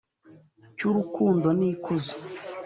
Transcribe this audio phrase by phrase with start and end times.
[0.77, 2.15] Cy'urukundo n'ikuzo